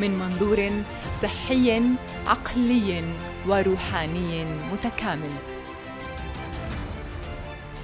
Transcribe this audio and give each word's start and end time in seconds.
من 0.00 0.10
منظور 0.10 0.70
صحي 1.12 1.82
عقلي 2.26 3.04
وروحاني 3.46 4.44
متكامل. 4.44 5.30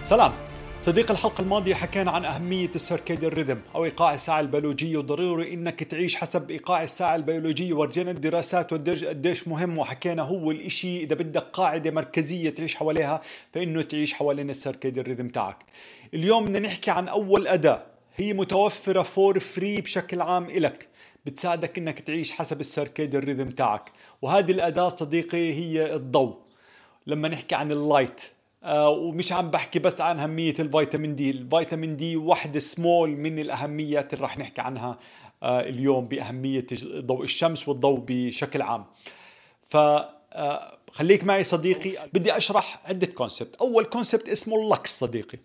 سلام. 0.05 0.33
صديق 0.81 1.11
الحلقة 1.11 1.43
الماضية 1.43 1.75
حكينا 1.75 2.11
عن 2.11 2.25
أهمية 2.25 2.71
السيركيديان 2.75 3.33
ريذم 3.33 3.61
أو 3.75 3.85
إيقاع 3.85 4.15
الساعة 4.15 4.41
البيولوجية 4.41 4.97
وضروري 4.97 5.55
إنك 5.55 5.83
تعيش 5.83 6.17
حسب 6.17 6.51
إيقاع 6.51 6.83
الساعة 6.83 7.17
البيولوجية 7.17 7.75
ورجينا 7.75 8.11
الدراسات 8.11 8.75
قديش 8.75 9.49
مهم 9.49 9.79
وحكينا 9.79 10.23
هو 10.23 10.51
الإشي 10.51 11.01
إذا 11.01 11.15
بدك 11.15 11.45
قاعدة 11.53 11.91
مركزية 11.91 12.51
تعيش 12.51 12.75
حواليها 12.75 13.21
فإنه 13.53 13.83
تعيش 13.83 14.15
حوالين 14.15 14.51
السيركيديان 14.51 15.07
ريذم 15.07 15.29
تاعك. 15.29 15.59
اليوم 16.15 16.45
بدنا 16.45 16.59
نحكي 16.59 16.91
عن 16.91 17.09
أول 17.09 17.49
أداة 17.49 17.83
هي 18.17 18.33
متوفرة 18.33 19.03
for 19.03 19.39
free 19.39 19.81
بشكل 19.81 20.21
عام 20.21 20.45
إلك. 20.45 20.89
بتساعدك 21.27 21.79
إنك 21.79 22.01
تعيش 22.01 22.33
حسب 22.33 22.61
ال 22.61 22.67
circadian 22.67 23.23
rhythm 23.23 23.51
تاعك. 23.51 23.93
وهذه 24.23 24.51
الأداة 24.51 24.89
صديقي 24.89 25.53
هي 25.53 25.95
الضوء. 25.95 26.37
لما 27.07 27.29
نحكي 27.29 27.55
عن 27.55 27.73
ال 27.73 27.81
light 27.81 28.21
آه 28.65 28.89
ومش 28.89 29.33
عم 29.33 29.51
بحكي 29.51 29.79
بس 29.79 30.01
عن 30.01 30.19
أهمية 30.19 30.55
الفيتامين 30.59 31.17
دي. 31.17 31.31
الفيتامين 31.31 31.97
دي 31.97 32.17
واحدة 32.17 32.59
سمول 32.59 33.11
من 33.11 33.39
الأهميات 33.39 34.15
اللي 34.15 34.23
راح 34.23 34.39
نحكي 34.39 34.61
عنها 34.61 34.99
آه 35.43 35.61
اليوم 35.61 36.09
بأهمية 36.09 36.67
ضوء 36.85 37.25
الشمس 37.25 37.69
والضوء 37.69 38.05
بشكل 38.07 38.63
عام. 38.63 38.85
ف 39.63 39.77
آه 39.77 40.79
خليك 40.93 41.25
معي 41.25 41.45
صديقي. 41.45 42.09
بدي 42.13 42.37
أشرح 42.37 42.81
عدة 42.85 43.07
concept 43.07 43.55
أول 43.55 43.85
concept 43.85 44.29
اسمه 44.29 44.57
اللكس 44.57 44.99
صديقي. 44.99 45.39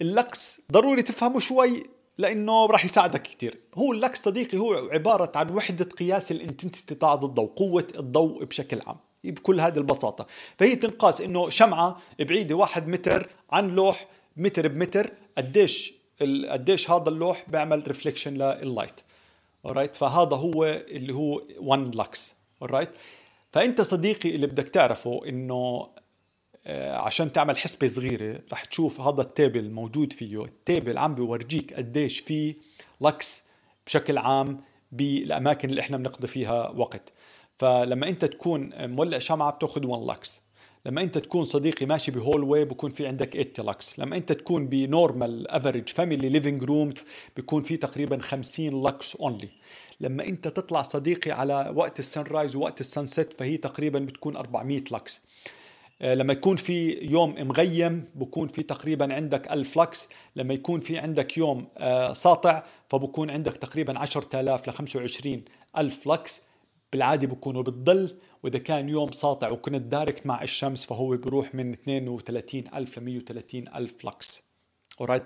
اللكس 0.00 0.60
ضروري 0.72 1.02
تفهمه 1.02 1.40
شوي. 1.40 1.95
لأنه 2.18 2.66
راح 2.66 2.84
يساعدك 2.84 3.22
كثير 3.22 3.58
هو 3.74 3.92
اللكس 3.92 4.22
صديقي 4.22 4.58
هو 4.58 4.74
عبارة 4.74 5.32
عن 5.34 5.50
وحدة 5.50 5.84
قياس 5.84 6.32
ال 6.32 6.38
intensity 6.38 6.94
تاع 6.94 7.14
الضوء 7.14 7.46
قوة 7.46 7.86
الضوء 7.98 8.44
بشكل 8.44 8.80
عام. 8.86 8.96
بكل 9.24 9.60
هذه 9.60 9.78
البساطة. 9.78 10.26
فهي 10.58 10.76
تنقاس 10.76 11.20
إنه 11.20 11.48
شمعة 11.48 12.00
بعيدة 12.20 12.54
واحد 12.54 12.88
متر 12.88 13.28
عن 13.50 13.68
لوح 13.68 14.06
متر 14.36 14.68
بمتر 14.68 15.10
قديش 15.38 15.92
قديش 16.50 16.90
هذا 16.90 17.08
اللوح 17.08 17.44
بيعمل 17.48 17.88
reflection 17.88 18.34
لل 18.34 18.53
light 18.53 19.00
alright 19.68 19.94
فهذا 19.94 20.36
هو 20.36 20.64
اللي 20.64 21.14
هو 21.14 21.42
1 21.58 21.94
lux 21.94 22.34
alright 22.64 22.88
فأنت 23.52 23.80
صديقي 23.80 24.34
اللي 24.34 24.46
بدك 24.46 24.68
تعرفه 24.68 25.20
إنه 25.28 25.88
عشان 26.74 27.32
تعمل 27.32 27.58
حسبة 27.58 27.88
صغيرة 27.88 28.40
رح 28.52 28.64
تشوف 28.64 29.00
هذا 29.00 29.22
ال 29.22 29.30
table 29.30 29.70
موجود 29.70 30.12
فيه. 30.12 30.44
ال 30.44 30.53
table 30.53 30.98
عم 30.98 31.14
بورجيك 31.14 31.74
قديش 31.74 32.18
في 32.18 32.54
لكس 33.00 33.44
بشكل 33.86 34.18
عام 34.18 34.60
بالأماكن 34.92 35.70
اللي 35.70 35.80
إحنا 35.80 35.96
بنقضي 35.96 36.26
فيها 36.26 36.68
وقت. 36.68 37.12
فلما 37.52 38.08
أنت 38.08 38.24
تكون 38.24 38.70
مولع 38.90 39.18
شمعة 39.18 39.52
بتأخذ 39.52 39.86
1 39.86 40.16
لكس. 40.16 40.40
لما 40.86 41.02
أنت 41.02 41.18
تكون 41.18 41.44
صديقي 41.44 41.86
ماشي 41.86 42.10
ب 42.10 42.42
hallway 42.42 42.64
بكون 42.64 42.90
في 42.90 43.06
عندك 43.06 43.52
80 43.56 43.70
لكس. 43.70 43.98
لما 43.98 44.16
أنت 44.16 44.32
تكون 44.32 44.66
ب 44.66 44.78
normal 44.78 45.50
average 45.50 45.88
family 45.88 46.28
living 46.28 46.62
room 46.62 46.90
بيكون 47.36 47.62
في 47.62 47.76
تقريبا 47.76 48.18
50 48.22 48.82
lux 48.82 49.16
only 49.16 49.48
لما 50.00 50.24
أنت 50.24 50.48
تطلع 50.48 50.82
صديقي 50.82 51.30
على 51.30 51.72
وقت 51.74 51.98
ال 51.98 52.22
sunrise 52.22 52.56
ووقت 52.56 52.80
ال 52.80 52.87
sunset 52.87 53.32
فهي 53.32 53.56
تقريبا 53.56 53.98
بتكون 53.98 54.36
400 54.36 54.84
لكس. 54.92 55.22
آه، 55.22 55.55
لما 56.00 56.32
يكون 56.32 56.56
في 56.56 56.98
يوم 57.02 57.48
مغيم 57.48 58.04
بكون 58.14 58.48
في 58.48 58.62
تقريبا 58.62 59.14
عندك 59.14 59.52
ألف 59.52 59.78
لكس. 59.78 60.08
لما 60.36 60.54
يكون 60.54 60.80
في 60.80 60.98
عندك 60.98 61.38
يوم 61.38 61.68
آه، 61.78 62.12
ساطع 62.12 62.62
فبكون 62.90 63.30
عندك 63.30 63.56
تقريبا 63.56 63.98
10000 63.98 64.68
ل 64.68 64.72
25 64.72 65.44
ألف 65.78 66.06
لكس. 66.06 66.42
بالعادة 66.92 67.26
بكونوا 67.26 67.62
بالظل. 67.62 68.16
وإذا 68.42 68.58
كان 68.58 68.88
يوم 68.88 69.12
ساطع 69.12 69.50
وكنت 69.50 69.82
direct 69.82 70.26
مع 70.26 70.42
الشمس 70.42 70.86
فهو 70.86 71.16
بيروح 71.16 71.54
من 71.54 71.72
32 71.72 72.64
ألف 72.74 72.98
ل 72.98 73.04
130 73.04 73.68
ألف 73.68 74.04
lux. 74.04 74.46
Alright 75.02 75.22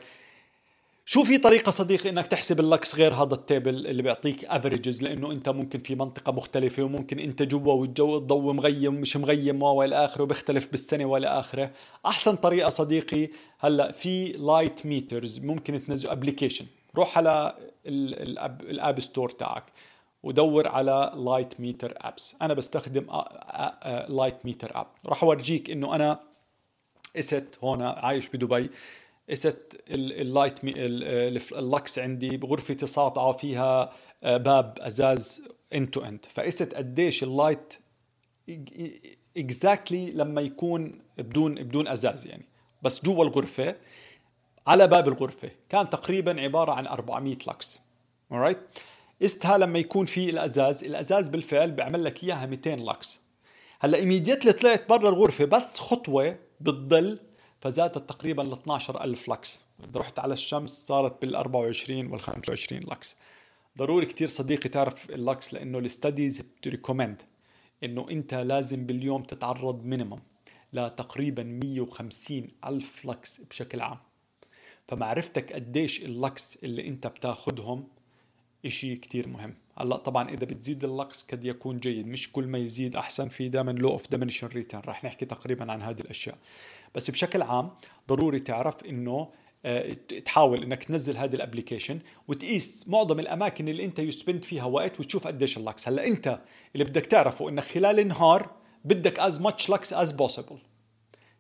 شو 1.13 1.23
في 1.23 1.39
طريقة 1.39 1.71
صديقي 1.71 2.09
إنك 2.09 2.27
تحسب 2.27 2.61
اللكس 2.61 2.97
غير 2.97 3.15
هذا 3.15 3.35
ال 3.35 3.44
table 3.44 3.87
اللي 3.87 4.03
بيعطيك 4.03 4.45
averages 4.45 5.03
لأنه 5.03 5.33
أنت 5.33 5.49
ممكن 5.49 5.79
في 5.79 5.95
منطقة 5.95 6.33
مختلفة 6.33 6.83
وممكن 6.83 7.19
أنت 7.19 7.43
جوا 7.43 7.73
والجو 7.73 8.19
الضوء 8.19 8.53
مغيم 8.53 8.95
مش 8.95 9.17
مغيم 9.17 9.63
والى 9.63 10.05
آخره 10.05 10.23
وبيختلف 10.23 10.71
بالسنة 10.71 11.05
والى 11.05 11.27
آخره. 11.27 11.71
أحسن 12.07 12.37
طريقة 12.37 12.69
صديقي 12.69 13.29
هلأ 13.59 13.93
في 13.93 14.33
light 14.33 14.87
meters 14.87 15.39
ممكن 15.39 15.87
تنزل 15.87 16.09
application 16.09 16.67
روح 16.97 17.19
على 17.19 17.55
ال 17.87 18.15
App 18.15 19.01
Store 19.01 19.31
تاعك 19.31 19.65
ودور 20.23 20.69
على 20.69 21.13
light 21.17 21.61
meter 21.61 21.95
apps 21.97 22.37
أنا 22.43 22.55
بستخدم 22.55 23.07
light 24.09 24.37
meter 24.45 24.71
app 24.75 24.87
راح 25.07 25.25
أورجيك 25.25 25.71
إنه 25.71 25.95
أنا 25.95 26.21
است 27.17 27.59
هون 27.65 27.83
عايش 27.83 28.29
بدبي. 28.29 28.71
إست 29.33 29.83
ال 29.91 30.01
light 30.01 30.55
ال 31.53 31.64
lux 31.64 31.99
عندي 31.99 32.37
بغرفتي 32.37 32.87
ساطعة 32.87 33.33
فيها 33.33 33.93
آه، 34.23 34.37
باب 34.37 34.79
أزاز 34.81 35.43
end 35.75 35.91
to 35.91 36.01
end 36.01 36.27
فقست 36.35 36.75
قديش 36.75 37.23
ال 37.23 37.31
light 37.31 37.75
exactly 39.37 40.11
لما 40.11 40.41
يكون 40.41 41.03
بدون 41.19 41.55
بدون 41.55 41.89
أزاز 41.89 42.27
يعني. 42.27 42.45
بس 42.83 43.05
جوا 43.05 43.25
الغرفة 43.25 43.77
على 44.67 44.87
باب 44.87 45.09
الغرفة 45.09 45.51
كان 45.69 45.91
تقريبا 45.91 46.41
عبارة 46.41 46.73
عن 46.73 46.87
400 46.87 47.37
lux 47.49 47.81
alright 48.35 48.59
استها 49.23 49.59
لما 49.59 49.79
يكون 49.79 50.07
في 50.07 50.31
الأزاز 50.31 50.85
الأزاز 50.85 51.29
بالفعل 51.29 51.71
بيعمل 51.71 52.05
لك 52.05 52.25
إياها 52.25 52.47
200 52.47 52.71
لكس 52.71 53.21
هلأ 53.81 53.99
immediately 53.99 54.53
طلعت 54.53 54.89
برا 54.89 55.09
الغرفة 55.09 55.45
بس 55.45 55.79
خطوة 55.79 56.39
بالظل 56.61 57.19
فزادت 57.61 58.09
تقريبا 58.09 58.43
ل 58.43 58.53
12000 58.53 59.29
لكس. 59.29 59.61
إذا 59.85 60.01
رحت 60.01 60.19
على 60.19 60.33
الشمس 60.33 60.71
صارت 60.71 61.23
بال 61.23 61.37
24 61.37 62.07
وال 62.07 62.21
25 62.21 62.83
لكس. 62.83 63.17
ضروري 63.79 64.07
كتير 64.07 64.29
صديقي 64.29 64.69
تعرف 64.69 65.11
اللكس 65.11 65.55
لأنه 65.55 65.79
ال 65.79 65.87
studies 65.87 66.41
بت 66.41 66.56
recommend 66.56 67.23
إنه 67.85 68.11
أنت 68.11 68.35
لازم 68.35 68.87
باليوم 68.87 69.23
تتعرض 69.23 69.85
minimum 69.85 70.21
لتقريبا 70.73 71.43
150 71.43 72.49
ألف 72.67 73.05
لكس 73.05 73.41
بشكل 73.41 73.81
عام. 73.81 73.99
فمعرفتك 74.89 75.53
قديش 75.53 76.01
اللكس 76.03 76.59
اللي 76.65 76.89
أنت 76.89 77.07
بتاخدهم 77.07 77.89
إشي 78.67 78.97
كتير 78.97 79.29
مهم. 79.29 79.55
هلأ 79.79 79.97
طبعا 79.97 80.29
إذا 80.29 80.45
بتزيد 80.45 80.85
اللكس 80.85 81.23
قد 81.23 81.45
يكون 81.45 81.79
جيد. 81.81 82.07
مش 82.07 82.33
كل 82.33 82.47
ما 82.47 82.59
يزيد 82.59 82.97
أحسن. 82.97 83.29
في 83.29 83.49
دائما 83.49 83.71
law 83.71 83.89
of 83.89 84.15
return 84.43 84.83
رح 84.87 85.05
نحكي 85.05 85.27
تقريبا 85.27 85.73
عن 85.73 85.83
هذه 85.83 86.01
الأشياء. 86.01 86.39
بس 86.95 87.11
بشكل 87.11 87.43
عام 87.43 87.71
ضروري 88.09 88.39
تعرف 88.39 88.85
إنه 88.85 89.29
آه، 89.65 89.93
تحاول 90.25 90.63
إنك 90.63 90.85
تنزل 90.85 91.17
هذه 91.17 91.35
ال 91.35 91.40
application 91.40 91.99
وتقيس 92.29 92.89
معظم 92.89 93.21
الأماكن 93.21 93.69
اللي 93.69 93.85
أنت 93.85 93.99
ي 93.99 94.06
spend 94.06 94.45
فيها 94.45 94.65
وقت 94.65 95.01
وتشوف 95.01 95.27
قديش 95.27 95.59
اللكس 95.59 95.89
هلأ 95.89 96.07
أنت 96.07 96.41
اللي 96.75 96.85
بدك 96.85 97.07
تعرفه 97.07 97.49
إنك 97.49 97.65
خلال 97.65 97.99
النهار 98.01 98.51
بدك 98.85 99.21
as 99.21 99.35
much 99.35 99.69
lux 99.73 99.93
as 99.93 100.13
possible. 100.13 100.59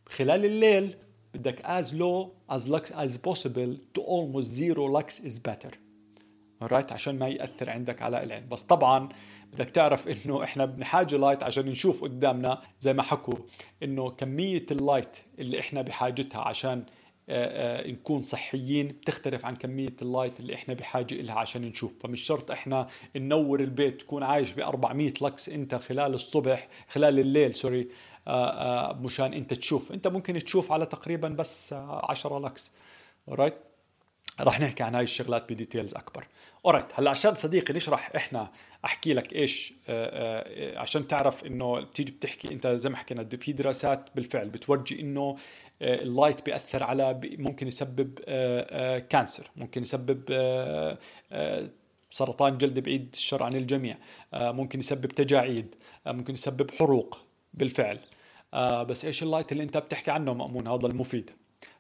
خلال 0.07 0.45
الليل 0.45 0.95
بدك 1.35 1.63
as 1.63 1.87
low 1.87 2.29
as 2.57 2.69
lux 2.69 2.91
as 2.91 3.17
possible 3.17 3.77
to 3.95 4.03
almost 4.03 4.49
zero 4.49 4.87
lux 4.99 5.21
is 5.25 5.39
better. 5.39 5.77
right 6.63 6.93
عشان 6.93 7.19
ما 7.19 7.29
يأثر 7.29 7.71
عندك 7.71 8.03
على 8.03 8.23
العين 8.23 8.49
بس 8.49 8.63
طبعا 8.63 9.09
بدك 9.53 9.71
تعرف 9.71 10.09
إنه 10.09 10.45
إحنا 10.45 10.65
بنحاجة 10.65 11.17
light 11.17 11.43
عشان 11.43 11.67
نشوف 11.67 12.03
قدامنا 12.03 12.61
زي 12.81 12.93
ما 12.93 13.03
حكوا 13.03 13.35
إنه 13.83 14.11
كمية 14.11 14.67
ال 14.71 14.79
light 14.79 15.19
اللي 15.39 15.61
إحنا 15.61 15.83
بحاجتها 15.83 16.41
عشان 16.41 16.85
آه، 17.29 17.81
آه، 17.87 17.91
نكون 17.91 18.23
صحيين 18.23 18.89
بتختلف 18.89 19.45
عن 19.45 19.57
كمية 19.57 19.97
اللايت 20.03 20.41
اللي 20.41 20.55
إحنا 20.55 20.75
بحاجة 20.75 21.15
لها 21.15 21.39
عشان 21.39 21.63
نشوف. 21.63 21.95
فمش 22.01 22.21
شرط 22.21 22.51
إحنا 22.51 22.87
ننور 23.17 23.61
البيت 23.61 24.01
تكون 24.01 24.23
عايش 24.23 24.53
ب 24.53 24.61
400 24.61 25.13
لكس 25.23 25.49
أنت 25.49 25.75
خلال 25.75 26.15
الصبح 26.15 26.69
خلال 26.89 27.19
الليل 27.19 27.57
sorry 27.57 27.89
آه، 28.29 28.93
مشان 28.93 29.35
أنت 29.35 29.55
تشوف. 29.55 29.93
أنت 29.93 30.07
ممكن 30.07 30.39
تشوف 30.39 30.73
على 30.73 30.87
تقريبا 30.87 31.29
بس 31.29 31.73
10 31.73 32.39
lux. 32.39 32.71
right 33.29 33.55
رح 34.43 34.61
نحكي 34.61 34.83
عن 34.83 34.95
هاي 34.95 35.05
الشغلات 35.05 35.53
ب 35.53 35.58
details 35.58 35.95
أكبر. 35.95 36.27
alright 36.67 36.87
هلأ 36.95 37.11
عشان 37.11 37.35
صديقي 37.35 37.75
نشرح 37.75 38.11
إحنا 38.17 38.51
أحكي 38.85 39.15
لك 39.15 39.33
إيش 39.33 39.75
آه، 39.89 40.45
آه، 40.47 40.79
عشان 40.79 41.09
تعرف 41.09 41.45
إنه 41.45 41.81
بتيجي 41.81 42.13
بتحكي 42.13 42.53
أنت 42.53 42.67
زي 42.67 42.91
ما 42.91 42.97
حكينا 42.97 43.25
في 43.25 43.53
دراسات 43.53 44.09
بالفعل 44.15 44.49
بتورجي 44.49 45.01
إنه 45.01 45.37
آه، 45.83 46.03
ال 46.03 46.10
light 46.10 46.47
بيأثر 46.47 46.83
على 46.83 47.21
ممكن 47.25 47.69
يسبب 47.69 48.19
cancer 49.11 49.51
ممكن 49.57 49.81
يسبب 49.81 50.23
سرطان 52.11 52.59
جلد 52.59 52.79
بعيد 52.79 53.09
الشر 53.13 53.43
عن 53.43 53.55
الجميع 53.55 53.97
ممكن 54.33 54.79
يسبب 54.79 55.07
تجاعيد 55.07 55.75
ممكن 56.07 56.33
يسبب 56.33 56.71
حروق 56.71 57.21
بالفعل 57.55 57.99
بس 58.89 59.05
إيش 59.05 59.23
ال 59.23 59.28
light 59.28 59.53
اللي 59.53 59.63
أنت 59.63 59.79
بتحكي 59.79 60.11
عنه 60.11 60.35
مأمون؟ 60.35 60.69
هذا 60.69 60.87
المفيد. 60.87 61.31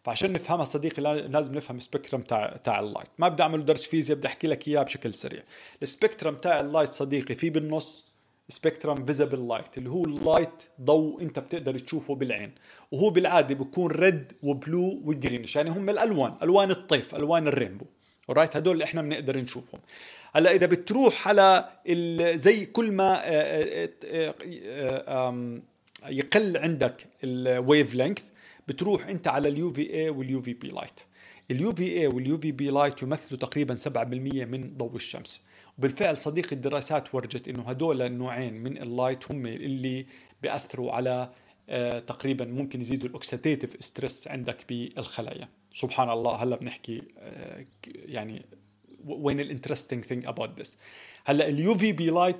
فعشان 0.04 0.32
نفهمها 0.32 0.64
صديقي 0.64 1.02
لازم 1.02 1.54
نفهم 1.54 1.78
spectrum 1.78 2.20
تاع 2.20 2.56
تاع 2.64 2.80
ال 2.80 2.85
light 2.85 3.08
ما 3.18 3.28
بدي 3.28 3.42
أعمل 3.42 3.64
درس 3.64 3.86
فيزياء 3.86 4.18
بدي 4.18 4.26
أحكي 4.28 4.46
لك 4.46 4.68
إياه 4.68 4.82
بشكل 4.82 5.14
سريع. 5.14 5.42
ال 5.82 5.88
spectrum 5.88 6.34
تاع 6.34 6.60
ال 6.60 6.66
light 6.66 6.92
صديقي 6.92 7.34
في 7.34 7.50
بالنص 7.50 8.04
spectrum 8.48 9.06
visible 9.06 9.48
light 9.48 9.78
اللي 9.78 9.90
هو 9.90 10.04
ال 10.04 10.14
light 10.14 10.62
ضوء 10.80 11.22
أنت 11.22 11.38
بتقدر 11.38 11.78
تشوفه 11.78 12.14
بالعين. 12.14 12.52
وهو 12.92 13.10
بالعادة 13.10 13.54
بيكون 13.54 13.90
red 13.90 14.32
و 14.42 14.54
blue 14.54 15.00
و 15.04 15.10
greenish 15.10 15.56
يعني 15.56 15.70
هم 15.70 15.90
الألوان 15.90 16.34
ألوان 16.42 16.70
الطيف 16.70 17.14
ألوان 17.14 17.48
ال 17.48 17.52
rainbow. 17.52 17.86
right 18.30 18.56
هدول 18.56 18.72
اللي 18.72 18.84
إحنا 18.84 19.02
بنقدر 19.02 19.36
نشوفهم. 19.36 19.80
هلأ 20.32 20.50
إذا 20.50 20.66
بتروح 20.66 21.28
على 21.28 21.68
زي 22.34 22.66
كل 22.66 22.92
ما 22.92 23.20
آه، 23.24 23.90
آه، 24.04 24.34
آه، 25.08 25.60
يقل 26.08 26.56
عندك 26.56 27.06
ال 27.24 27.94
wavelength 27.94 28.29
بتروح 28.70 29.06
أنت 29.08 29.28
على 29.28 29.48
ال 29.48 29.70
UVA 29.70 29.94
وال 29.94 30.42
UVB 30.42 30.68
light 30.68 31.00
ال 31.50 31.72
UVA 31.72 31.98
وال 32.00 32.38
UVB 32.38 32.70
light 32.70 33.02
يمثلوا 33.02 33.40
تقريبا 33.40 33.74
7% 33.74 33.88
من 34.46 34.76
ضوء 34.76 34.96
الشمس. 34.96 35.42
وبالفعل 35.78 36.16
صديقي 36.16 36.56
الدراسات 36.56 37.14
ورجت 37.14 37.48
إنه 37.48 37.62
هدول 37.62 38.02
النوعين 38.02 38.54
من 38.54 38.82
ال 38.82 38.90
light 38.90 39.30
هم 39.30 39.46
اللي 39.46 40.06
بيأثروا 40.42 40.92
على 40.92 41.30
آه 41.68 41.98
تقريبا 41.98 42.44
ممكن 42.44 42.80
يزيدوا 42.80 43.08
ال 43.08 43.15
oxidative 43.15 43.76
stress 43.80 44.28
عندك 44.28 44.56
بالخلايا. 44.68 45.48
سبحان 45.74 46.10
الله 46.10 46.34
هلا 46.34 46.56
بنحكي 46.56 47.02
آه 47.18 47.64
يعني 47.86 48.42
وين 49.06 49.40
ال 49.40 49.46
interesting 49.46 50.04
thing 50.04 50.26
about 50.26 50.60
this 50.60 50.78
هلا 51.24 51.48
ال 51.48 51.74
UVB 51.74 52.10
light 52.10 52.36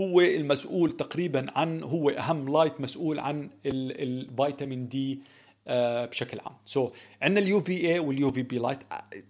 هو 0.00 0.20
المسؤول 0.20 0.92
تقريبا 0.92 1.46
عن 1.50 1.82
هو 1.82 2.10
أهم 2.10 2.52
light 2.52 2.80
مسؤول 2.80 3.18
عن 3.18 3.50
الفيتامين 3.66 4.88
D 4.88 5.20
بشكل 6.06 6.40
عام. 6.40 6.54
so, 6.66 6.88
so, 6.88 6.92
عندنا 7.22 7.40
ال 7.40 7.60
UVA 7.60 7.92
وال 7.92 8.30
UVB 8.30 8.58
light 8.58 8.78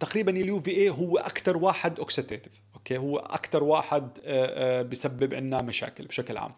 تقريبا 0.00 0.32
ال 0.32 0.60
UVA 0.60 0.90
هو 0.90 1.18
أكثر 1.18 1.56
واحد 1.56 1.98
oxidative 1.98 2.52
okay؟ 2.74 2.96
هو 2.96 3.18
أكثر 3.18 3.64
واحد 3.64 4.18
آه، 4.24 4.80
آه، 4.80 4.82
بسبب 4.82 5.34
عندنا 5.34 5.62
مشاكل 5.62 6.04
بشكل 6.04 6.36
عام. 6.36 6.52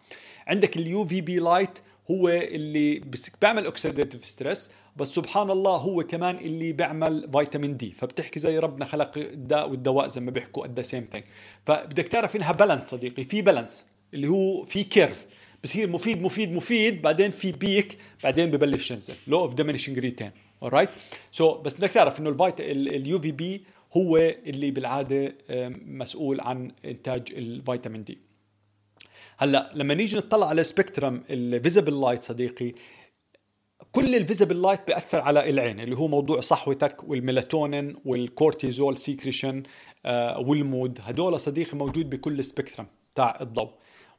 عندك 0.47 0.77
ال 0.77 1.05
UVB 1.05 1.39
light 1.39 1.79
هو 2.11 2.29
اللي 2.29 3.01
بيعمل 3.41 3.65
oxidative 3.65 4.25
stress 4.25 4.71
بس 4.95 5.07
سبحان 5.07 5.51
الله 5.51 5.77
هو 5.77 6.03
كمان 6.03 6.37
اللي 6.37 6.73
بيعمل 6.73 7.29
فيتامين 7.31 7.77
D 7.77 7.91
فبتحكي 7.91 8.39
زي 8.39 8.59
ربنا 8.59 8.85
خلق 8.85 9.11
الداء 9.17 9.69
والدواء 9.69 10.07
زي 10.07 10.21
ما 10.21 10.31
بيحكوا 10.31 10.65
at 10.65 10.71
the 10.71 10.81
same 10.81 11.07
thing 11.11 11.23
فبدك 11.65 12.07
تعرف 12.07 12.35
إنها 12.35 12.51
balance 12.51 12.89
صديقي 12.89 13.23
في 13.23 13.41
balance 13.41 13.85
اللي 14.13 14.27
هو 14.27 14.63
في 14.63 14.83
curve 14.83 15.25
بصير 15.63 15.89
مفيد 15.89 16.21
مفيد 16.21 16.51
مفيد 16.51 17.01
بعدين 17.01 17.31
في 17.31 17.51
peak 17.51 17.97
بعدين 18.23 18.51
ببلش 18.51 18.91
ينزل 18.91 19.15
law 19.27 19.39
of 19.39 19.53
diminishing 19.53 19.99
return 19.99 20.31
alright 20.65 20.89
so 21.31 21.57
بس 21.57 21.77
بدك 21.77 21.91
تعرف 21.91 22.19
إنه 22.19 22.29
الفيتا 22.29 22.71
ال 22.71 23.19
UVB 23.19 23.63
هو 23.97 24.17
اللي 24.17 24.71
بالعادة 24.71 25.35
مسؤول 25.85 26.41
عن 26.41 26.71
إنتاج 26.85 27.27
الفيتامين 27.31 28.03
D 28.03 28.17
هلأ 29.37 29.71
لما 29.73 29.93
نيجي 29.93 30.17
نطلع 30.17 30.47
على 30.47 30.63
spectrum 30.63 31.23
ال 31.29 31.38
visible 31.38 32.01
light 32.01 32.23
صديقي 32.23 32.73
كل 33.91 34.15
ال 34.15 34.21
visible 34.21 34.61
light 34.61 34.87
بيأثر 34.87 35.19
على 35.19 35.49
العين 35.49 35.79
اللي 35.79 35.97
هو 35.97 36.07
موضوع 36.07 36.39
صحوتك 36.39 37.03
والميلاتونين 37.09 37.95
والكورتيزول 38.05 38.97
secretion 38.97 39.63
آه، 40.05 40.39
وال 40.39 40.56
mood. 40.56 40.99
هدول 41.01 41.39
صديقي 41.39 41.77
موجود 41.77 42.09
بكل 42.09 42.43
spectrum 42.43 42.87
تاع 43.15 43.37
الضوء. 43.41 43.71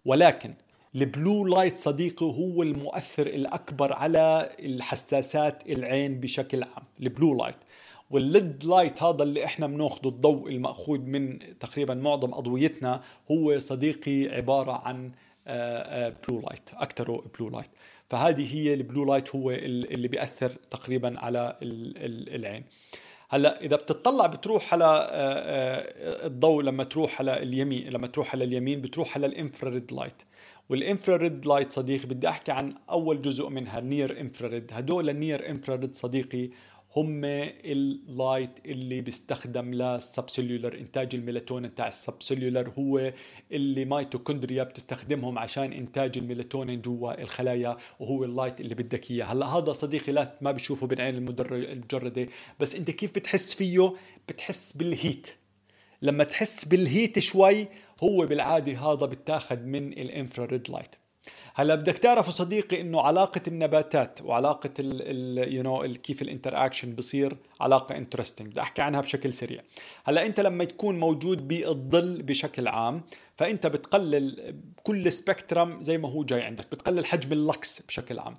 ولكن 0.04 0.54
ال 0.94 1.05
blue 1.05 1.46
light 1.46 1.74
صديقي 1.74 2.26
هو 2.26 2.62
المؤثر 2.62 3.26
الأكبر 3.26 3.92
على 3.92 4.50
الحساسات 4.60 5.70
العين 5.70 6.20
بشكل 6.20 6.62
عام 6.62 6.84
ال 7.00 7.07
blue 7.07 7.34
light. 7.34 7.56
وال 8.10 8.32
LED 8.32 8.64
light 8.64 9.02
هذا 9.02 9.22
اللي 9.22 9.44
إحنا 9.44 9.66
بناخذه 9.66 10.08
الضوء 10.08 10.48
المأخوذ 10.48 10.98
من 10.98 11.38
تقريبا 11.58 11.94
معظم 11.94 12.34
أضويتنا 12.34 13.02
هو 13.30 13.58
صديقي 13.58 14.28
عبارة 14.28 14.72
عن 14.72 15.12
blue 16.28 16.40
light 16.40 16.70
أكثره 16.74 17.24
blue 17.38 17.48
light 17.50 17.70
فهذه 18.10 18.56
هي 18.56 18.74
ال 18.74 18.80
blue 18.80 19.04
light 19.04 19.34
هو 19.36 19.50
اللي 19.50 20.08
بيأثر 20.08 20.50
تقريبا 20.70 21.20
على 21.20 21.56
العين. 21.62 22.64
هلأ 23.30 23.60
إذا 23.60 23.76
بتطلع 23.76 24.26
بتروح 24.26 24.72
على 24.74 24.84
آه، 24.84 25.08
آه، 25.10 26.26
الضوء 26.26 26.62
لما 26.62 26.84
تروح 26.84 27.18
على 27.20 27.42
اليمين 27.42 27.88
لما 27.88 28.06
تروح 28.06 28.34
على 28.34 28.44
اليمين 28.44 28.80
بتروح 28.80 29.16
على 29.16 29.26
ال 29.26 29.34
infrared 29.34 29.92
light. 29.92 30.22
وال 30.72 30.87
infrared 30.87 31.46
light 31.46 31.72
صديقي 31.72 32.06
بدي 32.08 32.28
أحكي 32.28 32.52
عن 32.52 32.74
أول 32.90 33.22
جزء 33.22 33.48
منها 33.48 33.78
ال 33.78 33.87
near 33.87 34.20
infrared 34.20 34.70
هدول 34.72 35.10
ال 35.10 35.18
near 35.18 35.50
infrared 35.50 35.94
صديقي 35.94 36.50
هم 36.96 37.24
ال 37.24 37.45
light 37.45 38.50
اللي 38.66 39.00
بيستخدم 39.00 39.74
لل 39.74 39.90
subcellular 39.90 40.78
إنتاج 40.78 41.14
الميلاتونين 41.14 41.74
تاع 41.74 41.88
ال 41.88 41.95
subcellular 41.95 42.72
هو 42.78 43.12
اللي 43.52 43.84
ميتوكوندريا 43.84 44.62
بتستخدمهم 44.62 45.38
عشان 45.38 45.72
إنتاج 45.72 46.18
الميلاتونين 46.18 46.80
جوا 46.80 47.22
الخلايا 47.22 47.76
وهو 48.00 48.24
ال 48.24 48.30
light 48.30 48.60
اللي 48.60 48.74
بدك 48.74 49.10
إياه. 49.10 49.24
هلأ 49.24 49.46
هذا 49.46 49.72
صديقي 49.72 50.12
لا 50.12 50.38
ما 50.40 50.52
بتشوفه 50.52 50.86
بالعين 50.86 51.16
المجرده 51.16 52.28
بس 52.60 52.74
أنت 52.74 52.90
كيف 52.90 53.10
بتحس 53.10 53.54
فيه؟ 53.54 53.92
بتحس 54.28 54.72
بال 54.72 54.91
heat 54.91 55.28
لما 56.02 56.24
تحس 56.24 56.64
بال 56.64 56.82
heat 56.82 57.18
شوي 57.18 57.66
هو 58.02 58.26
بالعادة 58.26 58.78
هذا 58.78 59.06
بتاخذ 59.06 59.58
من 59.58 59.92
ال 59.92 60.01
infrared 60.01 60.70
light. 60.70 60.96
هلا 61.54 61.74
بدك 61.74 61.98
تعرفوا 61.98 62.32
صديقي 62.32 62.80
إنه 62.80 63.00
علاقة 63.00 63.40
النباتات 63.48 64.22
وعلاقة 64.22 64.70
ال 64.78 65.54
you 65.54 65.62
know 65.62 65.82
كيف 65.82 66.22
ال 66.22 66.66
interaction 66.66 66.94
بصير 66.94 67.36
علاقة 67.60 67.96
interesting 67.96 68.48
بدي 68.48 68.60
أحكي 68.60 68.82
عنها 68.82 69.00
بشكل 69.00 69.32
سريع. 69.32 69.62
هلا 70.04 70.26
أنت 70.26 70.40
لما 70.40 70.64
تكون 70.64 71.00
موجود 71.00 71.48
بالظل 71.48 72.22
بشكل 72.22 72.68
عام 72.68 73.02
فأنت 73.36 73.66
بتقلل 73.66 74.56
كل 74.82 75.12
spectrum 75.12 75.82
زي 75.82 75.98
ما 75.98 76.08
هو 76.08 76.24
جاي 76.24 76.42
عندك. 76.42 76.66
بتقلل 76.72 77.06
حجم 77.06 77.32
اللكس 77.32 77.82
بشكل 77.82 78.18
عام. 78.18 78.36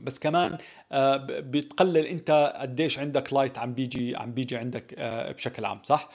بس 0.00 0.18
كمان 0.18 0.58
آه، 0.92 1.16
بتقلل 1.28 2.06
أنت 2.06 2.54
قديش 2.56 2.98
عندك 2.98 3.32
light 3.32 3.58
عم 3.58 3.74
بيجي 3.74 4.16
عم 4.16 4.32
بيجي 4.32 4.56
عندك 4.56 4.94
آه، 4.98 5.32
بشكل 5.32 5.64
عام 5.64 5.80
صح؟ 5.82 6.08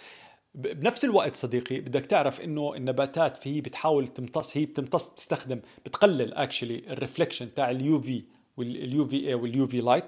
بنفس 0.57 1.05
الوقت 1.05 1.33
صديقي 1.33 1.79
بدك 1.79 2.05
تعرف 2.05 2.41
إنه 2.41 2.75
النباتات 2.75 3.37
في 3.37 3.61
بتحاول 3.61 4.07
تمتص 4.07 4.57
هي 4.57 4.65
بتمتص 4.65 5.09
تستخدم 5.09 5.59
بتقلل 5.85 6.33
actually 6.33 6.83
ال 6.89 6.95
reflection 6.95 7.53
تاع 7.53 7.71
ال 7.71 8.01
UV 8.01 8.23
وال 8.57 9.07
UVA 9.07 9.27
وال 9.27 9.67
UV 9.67 9.81
light 9.81 10.05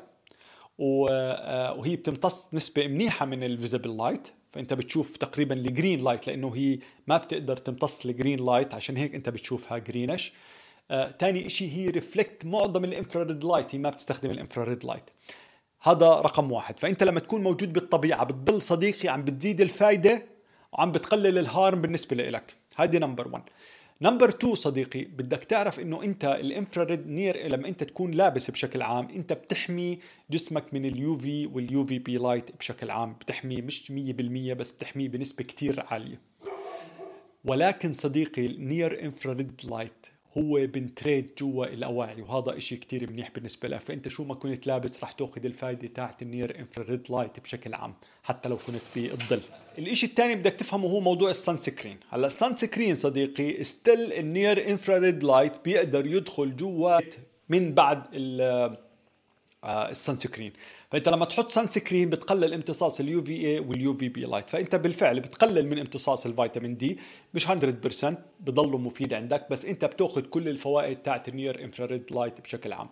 وهي 0.77 1.95
بتمتص 1.95 2.47
نسبة 2.53 2.87
منيحة 2.87 3.25
من 3.25 3.43
ال 3.43 3.50
visible 3.50 3.97
light 3.97 4.27
فأنت 4.51 4.73
بتشوف 4.73 5.17
تقريبا 5.17 5.55
ال 5.55 5.63
green 5.63 6.03
light 6.03 6.27
لأنه 6.27 6.55
هي 6.55 6.79
ما 7.07 7.17
بتقدر 7.17 7.57
تمتص 7.57 8.05
ال 8.05 8.12
green 8.12 8.45
light 8.45 8.73
عشان 8.73 8.97
هيك 8.97 9.15
أنت 9.15 9.29
بتشوفها 9.29 9.77
greenish 9.77 10.33
آه، 10.91 11.11
تاني 11.11 11.49
شيء 11.49 11.71
هي 11.71 11.89
reflect 11.89 12.45
معظم 12.45 12.83
ال 12.83 12.90
infrared 12.90 13.43
light 13.43 13.75
هي 13.75 13.79
ما 13.79 13.89
بتستخدم 13.89 14.31
ال 14.31 14.37
infrared 14.37 14.85
light 14.85 15.09
هذا 15.81 16.07
رقم 16.07 16.51
واحد. 16.51 16.79
فأنت 16.79 17.03
لما 17.03 17.19
تكون 17.19 17.43
موجود 17.43 17.73
بالطبيعة 17.73 18.23
بتضل 18.23 18.61
صديقي 18.61 19.09
عم 19.09 19.23
بتزيد 19.23 19.61
الفائده 19.61 20.38
وعم 20.73 20.91
بتقلل 20.91 21.37
ال 21.37 21.46
harm 21.46 21.81
بالنسبة 21.81 22.15
لإلك. 22.15 22.55
هذه 22.75 22.97
number 22.97 23.27
1 23.27 23.43
number 24.01 24.29
2 24.29 24.55
صديقي 24.55 25.03
بدك 25.03 25.43
تعرف 25.43 25.79
إنه 25.79 26.03
أنت 26.03 26.25
ال 26.25 26.34
infrared 26.34 27.07
near 27.07 27.47
لما 27.47 27.67
أنت 27.67 27.83
تكون 27.83 28.11
لابس 28.11 28.51
بشكل 28.51 28.81
عام 28.81 29.09
أنت 29.09 29.33
بتحمي 29.33 29.99
جسمك 30.31 30.73
من 30.73 30.85
ال 30.85 31.17
UV 31.17 31.45
وال 31.45 31.85
UVB 31.85 32.17
light 32.17 32.57
بشكل 32.59 32.91
عام. 32.91 33.13
بتحميه 33.13 33.61
مش 33.61 33.91
100% 33.91 34.53
بس 34.53 34.71
بتحميه 34.71 35.07
بنسبة 35.07 35.43
كتير 35.43 35.85
عالية. 35.87 36.21
ولكن 37.45 37.93
صديقي 37.93 38.45
ال 38.45 38.57
near 38.57 39.03
infrared 39.03 39.61
light 39.63 40.07
هو 40.37 40.67
ب 40.67 40.74
penetrate 40.74 41.31
جوا 41.37 41.65
الأواعي 41.65 42.21
وهذا 42.21 42.57
إشي 42.57 42.77
كتير 42.77 43.09
منيح 43.09 43.31
بالنسبة 43.31 43.67
له. 43.67 43.77
فأنت 43.77 44.07
شو 44.07 44.23
ما 44.23 44.35
كنت 44.35 44.67
لابس 44.67 45.03
رح 45.03 45.11
تأخذ 45.11 45.45
الفائده 45.45 45.87
تاعت 45.87 46.21
ال 46.21 46.29
near 46.29 46.59
infrared 46.59 47.11
light 47.11 47.39
بشكل 47.39 47.73
عام 47.73 47.93
حتى 48.23 48.49
لو 48.49 48.57
كنت 48.57 48.81
بالظل. 48.95 49.41
الإشي 49.77 50.05
الثاني 50.05 50.35
بدك 50.35 50.51
تفهمه 50.51 50.89
هو 50.89 50.99
موضوع 50.99 51.29
ال 51.29 51.57
sunscreen 51.57 51.97
هلأ 52.09 52.27
ال 52.27 52.55
sunscreen 52.55 52.95
صديقي 52.95 53.63
still 53.63 54.13
ال 54.13 54.25
near 54.25 54.71
infrared 54.71 55.23
light 55.23 55.65
بيقدر 55.65 56.05
يدخل 56.05 56.55
جوا 56.55 56.99
من 57.49 57.73
بعد 57.73 58.03
ال 59.65 60.15
sunscreen 60.15 60.53
فإنت 60.91 61.09
لما 61.09 61.25
تحط 61.25 61.51
sunscreen 61.51 62.09
بتقلل 62.09 62.53
امتصاص 62.53 62.99
ال 62.99 63.23
UVA 63.23 63.47
وال 63.47 63.97
UVB 63.97 64.21
light 64.21 64.49
فإنت 64.49 64.75
بالفعل 64.75 65.19
بتقلل 65.19 65.67
من 65.67 65.79
امتصاص 65.79 66.25
الفيتامين 66.25 66.77
D 66.77 66.99
مش 67.33 67.47
100% 67.47 67.51
بضله 68.39 68.77
مفيد 68.77 69.13
عندك 69.13 69.47
بس 69.51 69.65
إنت 69.65 69.85
بتأخذ 69.85 70.21
كل 70.21 70.49
الفوائد 70.49 70.97
تاعت 70.97 71.29
ال 71.29 71.36
near 71.36 71.63
infrared 71.63 72.03
light 72.11 72.41
بشكل 72.41 72.73
عام. 72.73 72.89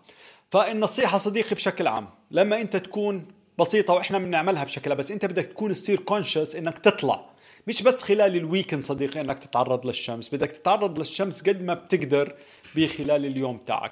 فالنصيحه 0.51 1.18
صديقي 1.18 1.56
بشكل 1.56 1.88
عام 1.88 2.10
لما 2.32 2.62
إنت 2.62 2.75
تكون 2.77 3.25
بسيطة 3.60 3.94
وإحنا 3.94 4.18
بنعملها 4.18 4.63
بشكل 4.63 4.96
بس 4.96 5.12
إنت 5.12 5.25
بدك 5.25 5.46
تكون 5.46 5.72
تصير 5.72 6.00
conscious 6.00 6.55
إنك 6.56 6.77
تطلع. 6.77 7.30
مش 7.68 7.82
بس 7.82 8.04
خلال 8.04 8.36
ال 8.36 8.41
weekend 8.41 8.81
صديقي 8.82 9.22
إنك 9.22 9.39
تتعرض 9.39 9.86
للشمس 9.86 10.36
بدك 10.36 10.51
تتعرض 10.51 11.00
للشمس 11.00 11.50
قد 11.50 11.62
ما 11.62 11.74
بتقدر 11.74 12.36
بخلال 12.75 13.25
اليوم 13.25 13.58
تاعك. 13.58 13.92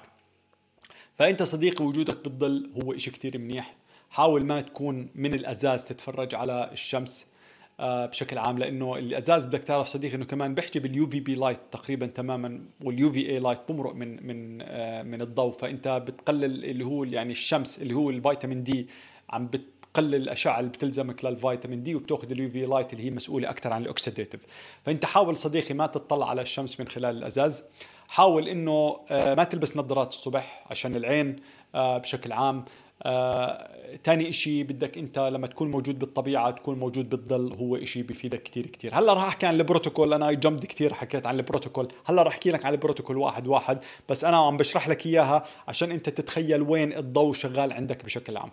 فإنت 1.15 1.43
صديقي 1.43 1.85
وجودك 1.85 2.23
بالظل 2.23 2.71
هو 2.83 2.93
إشي 2.93 3.11
كتير 3.11 3.37
منيح. 3.37 3.84
حاول 4.15 4.45
ما 4.45 4.61
تكون 4.61 5.09
من 5.15 5.33
الأزاز 5.33 5.83
تتفرج 5.83 6.35
على 6.35 6.69
الشمس 6.71 7.25
آه، 7.79 8.05
بشكل 8.05 8.37
عام 8.37 8.57
لأنه 8.57 8.95
الأزاز 8.97 9.45
بدك 9.45 9.63
تعرف 9.63 9.87
صديقي 9.87 10.15
إنه 10.15 10.25
كمان 10.25 10.53
بيحجب 10.53 10.85
ال 10.85 11.09
UVB 11.09 11.35
light 11.35 11.59
تقريبا 11.71 12.05
تماما 12.05 12.61
وال 12.83 13.11
UVA 13.11 13.29
light 13.29 13.59
بمرق 13.69 13.93
من 13.95 14.27
من 14.27 14.61
آه، 14.61 15.03
من 15.03 15.21
الضوء. 15.21 15.51
فأنت 15.51 15.87
بتقلل 15.87 16.65
اللي 16.65 16.85
هو 16.85 17.03
يعني 17.03 17.31
الشمس 17.31 17.81
اللي 17.81 17.93
هو 17.93 18.09
الفيتامين 18.09 18.63
D 18.63 18.87
عم 19.29 19.47
بتقلل 19.47 20.15
الأشعة 20.15 20.59
اللي 20.59 20.71
بتلزمك 20.71 21.25
للفيتامين 21.25 21.83
D 21.83 21.95
وبتأخذ 21.95 22.31
ال 22.31 22.49
UV 22.49 22.65
light 22.65 22.93
اللي 22.93 23.05
هي 23.05 23.11
مسؤولة 23.11 23.49
أكثر 23.49 23.73
عن 23.73 23.81
ال 23.81 23.87
oxidative 23.87 24.41
فأنت 24.85 25.05
حاول 25.05 25.37
صديقي 25.37 25.73
ما 25.73 25.87
تطلع 25.87 26.29
على 26.29 26.41
الشمس 26.41 26.79
من 26.79 26.87
خلال 26.87 27.17
الأزاز. 27.17 27.63
حاول 28.07 28.47
إنه 28.47 28.99
آه، 29.11 29.35
ما 29.35 29.43
تلبس 29.43 29.77
نظارات 29.77 30.09
الصبح 30.09 30.65
عشان 30.69 30.95
العين 30.95 31.35
بشكل 31.75 32.31
عام. 32.31 32.65
آه، 33.03 33.69
تاني 34.03 34.29
إشي 34.29 34.63
بدك 34.63 34.97
أنت 34.97 35.19
لما 35.19 35.47
تكون 35.47 35.71
موجود 35.71 35.99
بالطبيعة 35.99 36.51
تكون 36.51 36.79
موجود 36.79 37.09
بالظل 37.09 37.53
هو 37.53 37.75
إشي 37.75 38.03
بفيدك 38.03 38.43
كتير 38.43 38.65
كتير. 38.67 38.95
هلأ 38.99 39.13
راح 39.13 39.23
أحكي 39.23 39.45
عن 39.45 39.55
البروتوكول 39.55 40.13
أنا 40.13 40.31
جمد 40.31 40.65
كتير 40.65 40.93
حكيت 40.93 41.27
عن 41.27 41.35
البروتوكول. 41.37 41.87
هلأ 42.05 42.23
راح 42.23 42.33
أحكي 42.33 42.51
لك 42.51 42.65
عن 42.65 42.73
البروتوكول 42.73 43.17
واحد 43.17 43.47
واحد 43.47 43.79
بس 44.09 44.25
أنا 44.25 44.37
عم 44.37 44.57
بشرح 44.57 44.89
لك 44.89 45.05
إياها 45.05 45.45
عشان 45.67 45.91
أنت 45.91 46.09
تتخيل 46.09 46.61
وين 46.61 46.97
الضوء 46.97 47.33
شغال 47.33 47.73
عندك 47.73 48.05
بشكل 48.05 48.37
عام. 48.37 48.51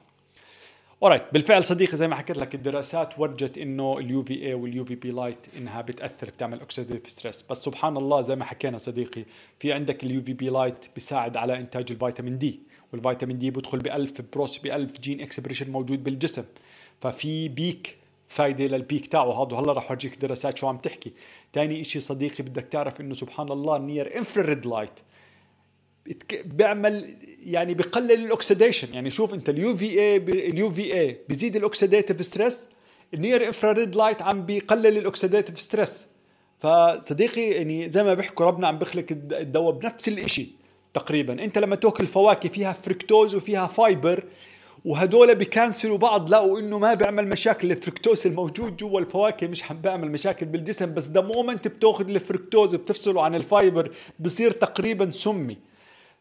alright 1.03 1.23
بالفعل 1.33 1.65
صديقي 1.65 1.97
زي 1.97 2.09
ما 2.09 2.17
حكيت 2.17 2.39
لك 2.39 2.55
الدراسات 2.55 3.19
ورجت 3.19 3.59
إنه 3.59 3.99
ال 3.99 4.23
UVA 4.23 4.47
وال 4.47 4.85
UVB 4.85 5.11
light 5.11 5.47
إنها 5.57 5.81
بتأثر 5.81 6.31
بتعمل 6.31 6.61
oxidative 6.61 7.11
stress 7.11 7.45
بس 7.51 7.59
سبحان 7.59 7.97
الله 7.97 8.23
زي 8.23 8.37
ما 8.37 8.45
حكينا 8.45 8.79
صديقي 8.79 9.25
في 9.59 9.73
عندك 9.73 10.05
ال 10.05 10.23
UVB 10.23 10.49
light 10.49 10.87
بيساعد 10.95 11.37
على 11.37 11.59
إنتاج 11.59 11.87
الفيتامين 11.91 12.39
دي 12.39 12.61
والفيتامين 12.93 13.39
دي 13.39 13.51
بدخل 13.51 13.79
ب 13.79 13.87
1000 13.87 14.21
process 14.33 14.59
ب 14.59 14.67
1000 14.67 15.01
gene 15.01 15.21
expression 15.21 15.71
موجود 15.71 16.05
بالجسم. 16.05 16.45
ففي 17.01 17.49
بيك 17.49 17.97
فايدة 18.29 18.65
للبيك 18.65 19.07
تاعه. 19.07 19.43
هذا 19.43 19.57
هلا 19.57 19.73
رح 19.73 19.91
أورجيك 19.91 20.17
دراسات 20.17 20.59
شو 20.59 20.69
عم 20.69 20.77
تحكي. 20.77 21.13
ثاني 21.53 21.85
شيء 21.85 22.03
صديقي 22.03 22.45
بدك 22.45 22.65
تعرف 22.65 23.01
إنه 23.01 23.15
سبحان 23.15 23.53
الله 23.53 23.79
near 23.79 24.19
infrared 24.19 24.67
light 24.67 25.01
بيعمل 26.45 27.17
يعني 27.45 27.75
بقلل 27.75 28.13
ال 28.12 28.21
oxidation 28.21 28.95
يعني 28.95 29.11
شوف 29.11 29.35
انت 29.35 29.49
ال 29.49 29.77
UVA 29.77 30.01
ال 30.01 30.71
UVA 30.71 31.19
بيزيد 31.29 31.57
ال 31.57 31.63
oxidative 31.63 32.25
stress 32.25 32.69
ال 33.15 33.21
near 33.21 33.47
infrared 33.47 33.97
light 33.97 34.23
عم 34.23 34.47
بيقلل 34.47 34.99
ال 34.99 35.05
oxidative 35.05 35.61
stress. 35.61 36.07
فصديقي 36.59 37.43
يعني 37.51 37.91
زي 37.91 38.03
ما 38.05 38.15
بيحكوا 38.15 38.47
ربنا 38.47 38.67
عم 38.69 38.79
بخلق 38.79 39.07
الدواء 39.13 39.75
بنفس 39.75 40.09
الشيء 40.09 40.49
تقريبا. 40.95 41.45
انت 41.45 41.59
لما 41.59 41.77
تاكل 41.77 42.07
فواكه 42.07 42.49
فيها 42.49 42.73
فركتوز 42.73 43.35
وفيها 43.35 43.67
fiber 43.67 44.25
وهدول 44.85 45.35
بيكنسلوا 45.35 45.99
بعض 45.99 46.31
لقوا 46.31 46.59
انه 46.61 46.79
ما 46.79 46.95
بيعمل 46.95 47.29
مشاكل 47.29 47.71
الفركتوز 47.73 48.27
الموجود 48.27 48.77
جوا 48.77 49.01
الفواكه 49.01 49.47
مش 49.47 49.71
عم 49.71 49.81
بيعمل 49.81 50.11
مشاكل 50.11 50.47
بالجسم 50.47 50.95
بس 50.95 51.07
the 51.07 51.21
moment 51.21 51.69
بتاخذ 51.69 52.09
الفركتوز 52.09 52.75
بتفصله 52.75 53.23
عن 53.23 53.35
ال 53.35 53.44
fiber 53.44 53.91
بصير 54.21 54.51
تقريبا 54.51 55.11
سمي. 55.11 55.57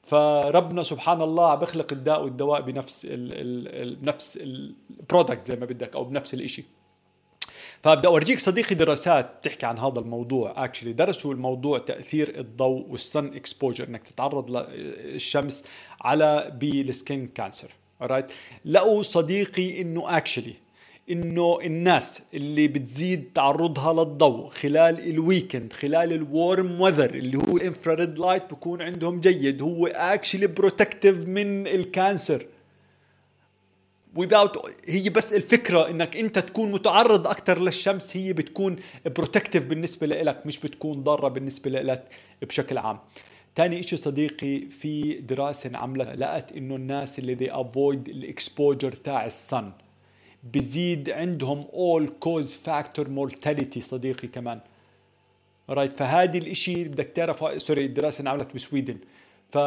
فربنا 0.04 0.84
سبحان 0.84 1.22
الله 1.22 1.56
بخلق 1.56 1.92
الداء 1.92 2.24
والدواء 2.24 2.62
بنفس 2.62 3.06
ال 3.06 3.12
ال 3.12 3.68
ال 3.68 3.96
بنفس 3.96 4.38
ال 4.42 4.55
product 4.55 5.46
زي 5.46 5.56
ما 5.56 5.66
بدك 5.66 5.96
أو 5.96 6.04
بنفس 6.04 6.34
الشيء 6.34 6.66
فبدي 7.84 8.08
أورجيك 8.08 8.40
صديقي 8.40 8.76
دراسات 8.76 9.38
بتحكي 9.40 9.66
عن 9.66 9.78
هذا 9.80 10.00
الموضوع. 10.00 10.66
Actually 10.66 10.94
درسوا 10.94 11.34
الموضوع 11.34 11.78
تأثير 11.80 12.40
الضوء 12.40 12.86
وال 12.90 13.07
sun 13.07 13.34
exposure 13.34 13.88
إنك 13.88 14.04
تتعرض 14.04 14.52
للشمس 14.52 15.64
على 16.02 16.52
بال 16.60 16.82
skin 16.82 17.28
cancer 17.28 17.72
right 18.02 18.32
لقوا 18.66 19.02
صديقي 19.02 19.82
إنه 19.82 20.18
actually 20.18 20.54
إنه 21.10 21.60
الناس 21.64 22.22
اللي 22.34 22.68
بتزيد 22.68 23.32
تعرضها 23.34 23.94
للضوء 23.94 24.50
خلال 24.50 25.10
ال 25.10 25.18
weekend 25.18 25.74
خلال 25.74 26.14
ال 26.14 26.27
warm 26.27 26.82
weather 26.82 27.10
اللي 27.16 27.38
هو 27.38 27.58
ال 27.58 27.64
infrared 27.64 28.20
light 28.20 28.44
بكون 28.52 28.82
عندهم 28.82 29.20
جيد 29.20 29.62
هو 29.62 29.88
actually 29.88 30.48
protective 30.48 31.28
من 31.28 31.68
ال 31.68 31.79
cancer 31.79 32.46
without 34.20 34.70
هي 34.88 35.10
بس 35.10 35.34
الفكرة 35.34 35.90
إنك 35.90 36.18
أنت 36.18 36.40
تكون 36.40 36.72
متعرض 36.72 37.28
أكثر 37.28 37.62
للشمس 37.62 38.18
هي 38.18 38.34
بتكون 38.34 38.76
protective 39.06 39.66
بالنسبة 39.66 40.08
لك 40.08 40.46
مش 40.46 40.60
بتكون 40.60 41.04
ضارة 41.04 41.28
بالنسبة 41.28 41.70
لك 41.70 42.04
بشكل 42.42 42.78
عام. 42.78 43.00
تاني 43.56 43.80
إشي 43.80 43.96
صديقي 43.98 44.62
في 44.70 45.14
دراسة 45.14 45.70
انعملت 45.70 46.08
لقت 46.10 46.52
إنه 46.52 46.76
الناس 46.76 47.20
اللي 47.20 47.36
they 47.36 47.52
avoid 47.52 48.10
ال 48.10 48.19
exposure 48.19 48.92
تاع 48.92 49.26
ال 49.26 49.37
sun 49.37 49.72
بزيد 50.44 51.10
عندهم 51.10 51.64
all 51.64 52.08
cause 52.08 52.50
factor 52.68 53.06
mortality 53.06 53.80
صديقي 53.80 54.28
كمان. 54.28 54.60
Right 55.70 55.94
فهذه 55.94 56.38
الإشي 56.38 56.84
بدك 56.84 57.08
تعرف 57.08 57.62
sorry 57.62 57.86
الدراسة 57.86 58.22
انعملت 58.22 58.56
بسويدن. 58.56 58.98
ف 59.50 59.58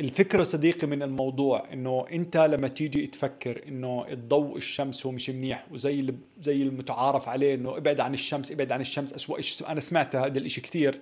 الفكرة 0.00 0.42
صديقي 0.42 0.86
من 0.86 1.02
الموضوع 1.02 1.72
إنه 1.72 2.06
أنت 2.12 2.36
لما 2.36 2.68
تيجي 2.68 3.06
تفكر 3.06 3.62
إنه 3.68 4.06
الضوء 4.08 4.56
الشمس 4.56 5.06
هو 5.06 5.12
مش 5.12 5.30
منيح 5.30 5.66
وزي 5.72 6.14
زي 6.42 6.62
المتعارف 6.62 7.28
عليه 7.28 7.54
إنه 7.54 7.76
ابعد 7.76 8.00
عن 8.00 8.14
الشمس 8.14 8.52
ابعد 8.52 8.72
عن 8.72 8.80
الشمس 8.80 9.12
اسوء 9.12 9.40
شيء 9.40 9.68
أنا 9.68 9.80
سمعت 9.80 10.16
هذا 10.16 10.38
الإشي 10.38 10.60
كثير 10.60 11.00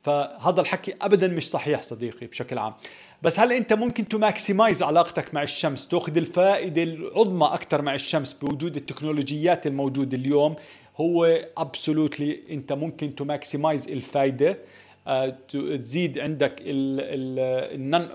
فهذا 0.00 0.60
الحكي 0.60 0.94
ابدا 1.02 1.28
مش 1.28 1.50
صحيح 1.50 1.82
صديقي 1.82 2.26
بشكل 2.26 2.58
عام. 2.58 2.74
بس 3.22 3.40
هل 3.40 3.52
أنت 3.52 3.72
ممكن 3.72 4.08
to 4.08 4.18
maximize 4.18 4.82
علاقتك 4.82 5.34
مع 5.34 5.42
الشمس؟ 5.42 5.88
تأخذ 5.88 6.16
الفائدة 6.16 6.82
العظمى 6.82 7.46
أكثر 7.46 7.82
مع 7.82 7.94
الشمس 7.94 8.32
بوجود 8.32 8.76
التكنولوجيات 8.76 9.66
الموجودة 9.66 10.16
اليوم؟ 10.16 10.56
هو 10.96 11.24
absolutely 11.56 12.40
أنت 12.50 12.72
ممكن 12.72 13.14
to 13.14 13.24
maximize 13.24 13.88
الفائده 13.88 14.58
آه، 15.06 15.36
تزيد 15.48 16.18
عندك 16.18 16.54
ال 16.60 17.38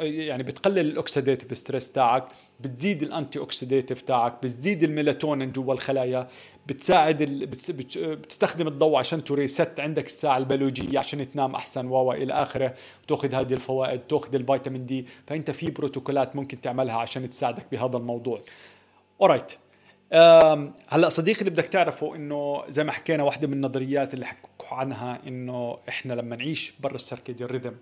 يعني 0.03 0.43
بتقلل 0.43 0.79
ال 0.79 0.87
oxidative 0.87 1.57
stress 1.57 1.91
تاعك 1.91 2.27
بتزيد 2.59 3.03
ال 3.03 3.10
anti 3.10 3.39
oxidative 3.39 4.01
تاعك 4.01 4.43
بتزيد 4.43 4.83
الميلاتونين 4.83 5.51
جوا 5.51 5.73
الخلايا. 5.73 6.27
بتساعد 6.67 7.21
ال... 7.21 7.45
بتستخدم 7.45 8.67
الضوء 8.67 8.97
عشان 8.97 9.23
ت 9.23 9.33
reset 9.33 9.79
عندك 9.79 10.05
الساعة 10.05 10.37
البيولوجية 10.37 10.99
عشان 10.99 11.29
تنام 11.29 11.55
أحسن 11.55 11.87
و 11.87 12.11
إلى 12.11 12.33
آخره. 12.33 12.73
وتاخذ 13.03 13.35
هذه 13.35 13.53
الفوائد 13.53 13.99
تأخذ 13.99 14.35
الفيتامين 14.35 14.85
دي. 14.85 15.05
فأنت 15.27 15.51
في 15.51 15.69
بروتوكولات 15.69 16.35
ممكن 16.35 16.61
تعملها 16.61 16.95
عشان 16.95 17.29
تساعدك 17.29 17.65
بهذا 17.71 17.97
الموضوع. 17.97 18.41
Alright 19.21 19.51
هلا 20.87 21.09
صديقي 21.09 21.39
اللي 21.39 21.51
بدك 21.51 21.67
تعرفه 21.67 22.15
إنه 22.15 22.63
زي 22.69 22.83
ما 22.83 22.91
حكينا 22.91 23.23
واحدة 23.23 23.47
من 23.47 23.53
النظريات 23.53 24.13
اللي 24.13 24.25
حكوا 24.25 24.77
عنها 24.77 25.19
إنه 25.27 25.77
إحنا 25.89 26.13
لما 26.13 26.35
نعيش 26.35 26.73
برا 26.79 26.95
ال 26.95 27.01
circadian 27.01 27.49
rhythm 27.49 27.75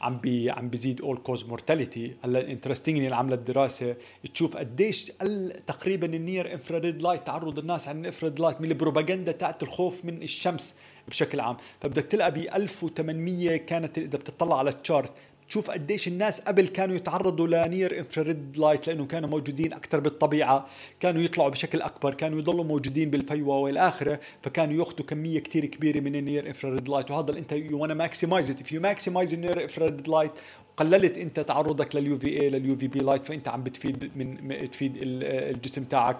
عم 0.00 0.18
بي 0.18 0.50
عم 0.50 0.68
بيزيد 0.68 1.00
all 1.00 1.16
cause 1.16 1.44
mortality 1.44 2.14
هلا 2.24 2.50
interestingly 2.50 3.04
اللي 3.04 3.16
عملت 3.16 3.40
دراسة 3.40 3.96
تشوف 4.34 4.56
قديش 4.56 5.10
قل 5.10 5.52
تقريبا 5.66 6.06
ال 6.06 6.15
near 6.15 6.52
infrared 6.52 7.02
light 7.02 7.26
تعرض 7.26 7.58
الناس 7.58 7.88
عن 7.88 8.00
ال 8.00 8.04
infrared 8.04 8.40
light 8.40 8.60
من 8.60 8.68
البروباغندا 8.68 9.32
تاعت 9.32 9.62
الخوف 9.62 10.04
من 10.04 10.22
الشمس 10.22 10.74
بشكل 11.08 11.40
عام. 11.40 11.56
فبدك 11.80 12.04
تلقى 12.04 12.32
ب 12.32 12.36
1800 12.36 13.56
كانت 13.56 13.98
إذا 13.98 14.18
بتطلع 14.18 14.58
على 14.58 14.70
ال 14.70 14.77
chart 14.77 15.12
تشوف 15.48 15.70
قديش 15.70 16.08
الناس 16.08 16.40
قبل 16.40 16.66
كانوا 16.66 16.96
يتعرضوا 16.96 17.46
ل 17.46 17.56
near 17.56 17.98
infrared 17.98 18.58
light 18.58 18.86
لأنه 18.86 19.06
كانوا 19.06 19.28
موجودين 19.28 19.72
أكثر 19.72 20.00
بالطبيعة 20.00 20.66
كانوا 21.00 21.22
يطلعوا 21.22 21.50
بشكل 21.50 21.82
أكبر 21.82 22.14
كانوا 22.14 22.38
يضلوا 22.38 22.64
موجودين 22.64 23.10
بالفيوة 23.10 23.58
والى 23.58 23.88
اخره 23.88 24.20
فكانوا 24.42 24.74
يأخذوا 24.78 25.06
كمية 25.06 25.38
كثير 25.38 25.64
كبيرة 25.66 26.00
من 26.00 26.16
ال 26.16 26.22
near 26.22 26.46
infrared 26.46 26.88
light 26.88 27.10
وهذا 27.10 27.38
أنت 27.38 27.52
you 27.52 27.78
wanna 27.78 27.94
maximize 27.94 28.50
it 28.50 28.72
you 28.72 28.80
maximize 28.80 29.34
ال 29.34 29.40
near 29.40 29.62
infrared 29.62 30.08
light 30.08 30.32
قللت 30.76 31.18
أنت 31.18 31.40
تعرضك 31.40 31.96
لل 31.96 32.18
UVA 32.18 32.40
لل 32.40 32.76
UVB 32.76 32.98
light 32.98 33.26
فأنت 33.26 33.48
عم 33.48 33.62
بتفيد 33.62 34.10
من 34.16 34.70
تفيد 34.70 34.92
الجسم 35.02 35.84
تاعك. 35.84 36.18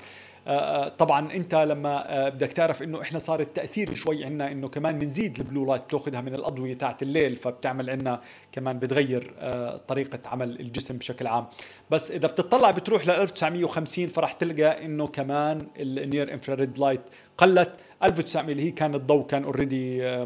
طبعا 0.98 1.32
أنت 1.32 1.54
لما 1.54 2.28
بدك 2.28 2.52
تعرف 2.52 2.82
إنه 2.82 3.02
إحنا 3.02 3.18
صار 3.18 3.40
التأثير 3.40 3.94
شوي 3.94 4.24
عندنا 4.24 4.52
إنه 4.52 4.68
كمان 4.68 4.98
بنزيد 4.98 5.38
ال 5.38 5.44
blue 5.44 5.66
light 5.66 5.82
بتأخذها 5.82 6.20
من 6.20 6.34
الأضوية 6.34 6.74
تاعت 6.74 7.02
الليل 7.02 7.36
فبتعمل 7.36 7.90
عندنا 7.90 8.20
كمان 8.52 8.78
بتغير 8.78 9.34
طريقة 9.88 10.18
عمل 10.26 10.60
الجسم 10.60 10.96
بشكل 10.98 11.26
عام. 11.26 11.46
بس 11.90 12.10
إذا 12.10 12.28
بتطلع 12.28 12.70
بتروح 12.70 13.06
ل 13.06 13.10
1950 13.10 14.06
فراح 14.08 14.32
تلقى 14.32 14.84
إنه 14.84 15.06
كمان 15.06 15.66
ال 15.80 15.91
near 15.91 16.32
infrared 16.32 16.78
light 16.78 17.00
قلت. 17.38 17.70
1900 18.02 18.52
اللي 18.52 18.62
هي 18.66 18.70
كان 18.70 18.94
الضوء 18.94 19.26
كان 19.26 19.44
already 19.44 20.16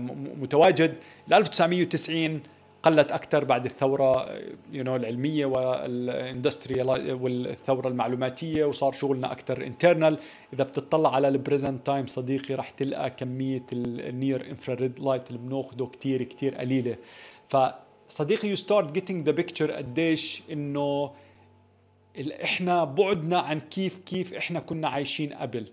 متواجد. 0.40 0.94
ل 1.28 1.34
1990 1.34 2.40
قلت 2.82 3.12
أكثر 3.12 3.44
بعد 3.44 3.64
الثورة 3.64 4.38
you 4.73 4.85
know 4.85 4.97
العلمية 4.96 5.46
وال 5.47 5.74
industrial 5.74 7.12
والثورة 7.12 7.88
المعلوماتية 7.88 8.64
وصار 8.64 8.92
شغلنا 8.92 9.32
أكثر 9.32 9.66
internal 9.66 10.18
إذا 10.52 10.64
بتطلع 10.64 11.14
على 11.14 11.28
ال 11.28 11.36
present 11.36 11.87
time 11.87 12.06
صديقي 12.06 12.54
راح 12.54 12.70
تلقى 12.70 13.10
كمية 13.10 13.66
ال 13.73 13.88
near 13.88 14.50
infrared 14.50 15.00
light 15.00 15.30
اللي 15.30 15.38
بناخذه 15.38 15.90
كثير 15.92 16.22
كثير 16.22 16.54
قليلة. 16.54 16.96
فصديقي 17.49 18.49
you 18.49 18.56
start 18.56 18.92
getting 18.92 19.23
the 19.23 19.32
picture 19.32 19.73
قديش 19.72 20.42
إنه 20.52 21.10
إحنا 22.44 22.84
بعدنا 22.84 23.38
عن 23.38 23.60
كيف 23.60 23.99
كيف 23.99 24.34
إحنا 24.34 24.60
كنا 24.60 24.88
عايشين 24.88 25.32
قبل. 25.32 25.66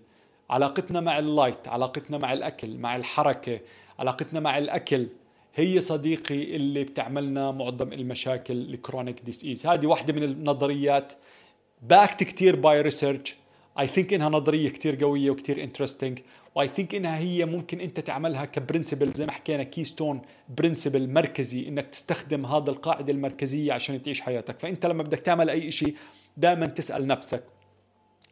علاقتنا 0.49 0.99
مع 0.99 1.19
ال 1.19 1.27
light 1.27 1.67
علاقتنا 1.67 2.17
مع 2.17 2.33
الأكل 2.33 2.77
مع 2.77 2.95
الحركة 2.95 3.59
علاقتنا 3.99 4.39
مع 4.39 4.57
الأكل. 4.57 5.07
هي 5.57 5.81
صديقي 5.81 6.55
اللي 6.55 6.83
بتعملنا 6.83 7.51
معظم 7.51 7.93
المشاكل 7.93 8.53
ال 8.53 8.62
chronic 8.62 9.21
disease 9.21 9.67
هذه 9.67 9.85
واحدة 9.87 10.13
من 10.13 10.23
النظريات. 10.23 11.13
Backed 11.81 12.23
كتير 12.23 12.55
by 12.55 12.81
research 12.81 13.35
I 13.79 13.87
think 13.87 14.13
إنها 14.13 14.29
نظرية 14.29 14.69
كتير 14.69 14.95
قوية 14.95 15.29
وكتير 15.29 15.63
interesting 15.63 16.19
و 16.55 16.67
I 16.67 16.72
think 16.72 16.95
إنها 16.95 17.17
هي 17.17 17.45
ممكن 17.45 17.79
أنت 17.79 17.99
تعملها 17.99 18.45
ك 18.45 18.52
principle 18.52 19.11
زي 19.11 19.25
ما 19.25 19.31
حكينا 19.31 19.63
keystone 19.63 20.21
principle 20.49 21.09
مركزي 21.09 21.67
إنك 21.67 21.87
تستخدم 21.87 22.45
هذا 22.45 22.71
القاعدة 22.71 23.13
المركزية 23.13 23.73
عشان 23.73 24.01
تعيش 24.01 24.21
حياتك. 24.21 24.59
فأنت 24.59 24.85
لما 24.85 25.03
بدك 25.03 25.19
تعمل 25.19 25.49
أي 25.49 25.71
شيء 25.71 25.95
دائما 26.37 26.65
تسأل 26.65 27.07
نفسك 27.07 27.43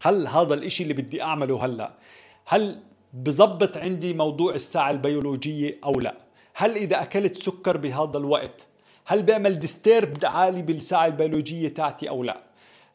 هل 0.01 0.27
هذا 0.27 0.53
الإشي 0.53 0.83
اللي 0.83 0.93
بدي 0.93 1.21
أعمله 1.21 1.65
هلأ؟ 1.65 1.97
هل 2.45 2.79
بزبط 3.13 3.77
عندي 3.77 4.13
موضوع 4.13 4.53
الساعة 4.53 4.91
البيولوجية 4.91 5.77
أو 5.83 5.99
لا؟ 5.99 6.24
هل 6.57 6.75
إذا 6.75 7.01
أكلت 7.01 7.35
سكر 7.35 7.77
بهذا 7.77 8.17
الوقت 8.17 8.65
هل 9.05 9.23
بيعمل 9.23 9.59
ديستيرب 9.59 10.17
عالي 10.23 10.61
بالساعة 10.61 11.05
البيولوجية 11.05 11.67
تاعتي 11.67 12.09
أو 12.09 12.23
لا؟ 12.23 12.41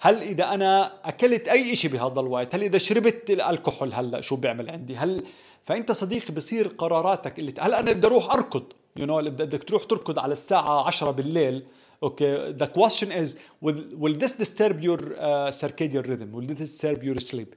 هل 0.01 0.23
إذا 0.23 0.55
أنا 0.55 0.93
أكلت 1.05 1.49
أي 1.49 1.77
شيء 1.77 1.91
بهذا 1.91 2.21
الوقت 2.21 2.55
هل 2.55 2.63
إذا 2.63 2.79
شربت 2.79 3.31
الكحول 3.31 3.93
هلا 3.93 4.21
شو 4.21 4.37
بيعمل 4.37 4.71
عندي؟ 4.71 4.97
هل 4.97 5.23
فأنت 5.65 5.93
صديقي 5.93 6.35
بصير 6.35 6.69
قراراتك 6.69 7.39
اللي 7.39 7.55
هل 7.61 7.75
أنا 7.75 7.93
بدي 7.93 8.07
أروح 8.07 8.35
أركض؟ 8.35 8.65
You 8.99 9.03
know, 9.03 9.13
بدك 9.13 9.65
تروح 9.65 9.85
تركض 9.85 10.19
على 10.19 10.33
الساعة 10.33 10.87
10 10.87 11.11
بالليل 11.11 11.65
okay. 12.03 12.53
The 12.53 12.67
question 12.67 13.13
is 13.13 13.37
will, 13.61 13.85
will 13.95 14.15
this 14.15 14.33
disturb 14.33 14.81
your 14.81 14.99
uh, 14.99 15.51
circadian 15.51 16.07
rhythm? 16.09 16.33
Will 16.33 16.47
this 16.47 16.59
disturb 16.59 17.03
your 17.03 17.21
sleep? 17.21 17.55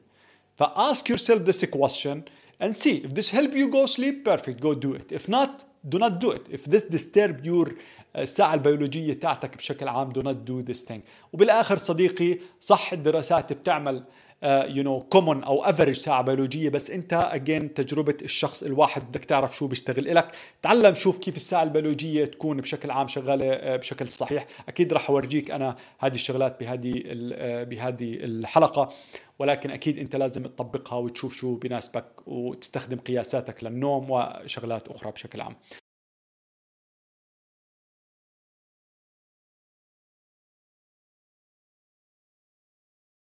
فask 0.58 1.10
yourself 1.10 1.46
this 1.46 1.64
question 1.66 2.26
and 2.60 2.76
see. 2.76 2.98
If 2.98 3.14
this 3.16 3.30
help 3.32 3.54
you 3.54 3.68
go 3.68 3.86
sleep 3.86 4.24
perfect. 4.26 4.60
Go 4.60 4.76
do 4.76 4.94
it. 4.94 5.12
If 5.12 5.28
not 5.28 5.64
do 5.90 5.98
not 5.98 6.20
do 6.20 6.32
it. 6.32 6.48
If 6.50 6.66
this 6.66 6.84
disturb 6.84 7.46
your 7.46 7.74
الساعة 8.16 8.54
البيولوجية 8.54 9.14
تاعتك 9.14 9.58
بشكل 9.58 9.88
عام 9.88 10.14
do 10.14 10.22
not 10.22 10.50
do 10.50 10.72
this 10.72 10.84
thing. 10.84 11.00
وبالآخر 11.34 11.78
صديقي 11.78 12.40
صح 12.62 12.94
الدراسات 12.94 13.54
بتعمل 13.54 14.04
يو 14.44 14.84
نو 14.84 15.00
كومون 15.00 15.44
أو 15.44 15.64
افريج 15.64 15.96
ساعة 15.96 16.22
بيولوجيه 16.22 16.70
بس 16.70 16.92
أنت 16.92 17.14
اجين 17.14 17.74
تجربة 17.74 18.18
الشخص 18.22 18.64
الواحد 18.64 19.02
بدك 19.02 19.26
تعرف 19.26 19.56
شو 19.56 19.68
بيشتغل 19.68 20.16
لك 20.16 20.32
تعلم 20.62 20.94
شوف 20.94 21.18
كيف 21.18 21.36
الساعة 21.36 21.64
البيولوجية 21.64 22.26
تكون 22.26 22.62
بشكل 22.62 22.92
عام 22.92 23.08
شغالة 23.08 23.46
آه، 23.54 23.76
بشكل 23.76 24.10
صحيح. 24.10 24.48
أكيد 24.68 24.94
راح 24.94 25.10
أورجيك 25.10 25.52
أنا 25.52 25.76
هذه 26.00 26.16
الشغلات 26.16 26.60
بهذه 26.60 27.04
آه، 27.34 27.64
بهذه 27.64 28.14
الحلقة. 28.14 28.90
ولكن 29.40 29.72
أكيد 29.72 30.00
أنت 30.00 30.16
لازم 30.16 30.44
تطبقها 30.44 30.98
وتشوف 30.98 31.36
شو 31.36 31.56
بناسبك 31.56 32.06
وتستخدم 32.28 32.98
قياساتك 32.98 33.64
للنوم 33.64 34.12
وشغلات 34.12 34.88
أخرى 34.88 35.12
بشكل 35.12 35.42
عام. 35.42 35.56